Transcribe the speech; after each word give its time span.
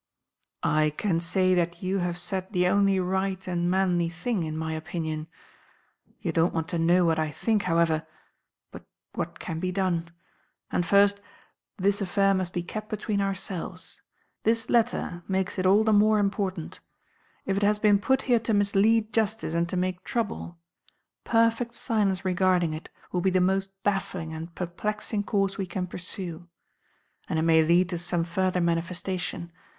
"I 0.63 0.89
can 0.97 1.19
say 1.19 1.53
that 1.53 1.83
you 1.83 1.99
have 1.99 2.17
said 2.17 2.51
the 2.53 2.67
only 2.67 2.99
right 2.99 3.45
and 3.47 3.69
manly 3.69 4.09
thing, 4.09 4.41
in 4.41 4.57
my 4.57 4.73
opinion. 4.73 5.27
You 6.19 6.31
don't 6.31 6.55
want 6.55 6.67
to 6.69 6.79
know 6.79 7.05
what 7.05 7.19
I 7.19 7.29
think, 7.29 7.61
however, 7.61 8.07
but 8.71 8.83
what 9.13 9.37
can 9.37 9.59
be 9.59 9.71
done? 9.71 10.09
And, 10.71 10.83
first, 10.87 11.21
this 11.77 12.01
affair 12.01 12.33
must 12.33 12.51
be 12.51 12.63
kept 12.63 12.89
between 12.89 13.21
ourselves. 13.21 14.01
This 14.41 14.71
letter 14.71 15.21
makes 15.27 15.59
it 15.59 15.67
all 15.67 15.83
the 15.83 15.93
more 15.93 16.17
important. 16.17 16.79
If 17.45 17.55
it 17.55 17.61
has 17.61 17.77
been 17.77 17.99
put 17.99 18.23
here 18.23 18.39
to 18.39 18.55
mislead 18.55 19.13
justice 19.13 19.53
and 19.53 19.69
to 19.69 19.77
make 19.77 20.03
trouble, 20.03 20.57
perfect 21.25 21.75
silence 21.75 22.25
regarding 22.25 22.73
it 22.73 22.89
will 23.11 23.21
be 23.21 23.29
the 23.29 23.39
most 23.39 23.69
baffling 23.83 24.33
and 24.33 24.55
perplexing 24.55 25.25
course 25.25 25.59
we 25.59 25.67
can 25.67 25.85
pursue. 25.85 26.47
And 27.29 27.37
it 27.37 27.43
may 27.43 27.61
lead 27.61 27.89
to 27.89 27.99
some 27.99 28.23
further 28.23 28.59
manifestation. 28.61 29.51